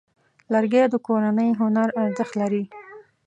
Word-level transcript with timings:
لرګی 0.51 0.83
د 0.89 0.95
کورني 1.05 1.49
هنر 1.61 1.89
ارزښت 2.03 2.33
لري. 2.41 2.63